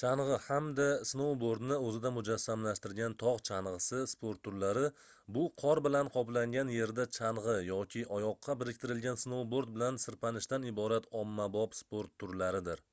changʻi 0.00 0.36
hamda 0.46 0.86
snoubordni 1.10 1.76
oʻzida 1.90 2.10
mujassamlashtirgan 2.16 3.14
togʻ 3.24 3.36
changʻisi 3.50 4.00
sport 4.14 4.42
turlari 4.48 4.82
bu 5.38 5.44
qor 5.64 5.82
bilan 5.88 6.10
qoplangan 6.18 6.74
yerda 6.78 7.06
changʻi 7.18 7.54
yoki 7.68 8.04
oyoqqa 8.18 8.58
biriktirilgan 8.66 9.22
snoubord 9.26 9.72
bilan 9.80 10.02
sirpanishdan 10.08 10.68
iborat 10.74 11.08
ommabop 11.22 11.80
sport 11.86 12.14
turlaridir 12.24 12.84